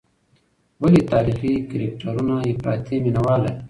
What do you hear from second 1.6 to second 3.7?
کرکټرونه افراطي مینه وال لري؟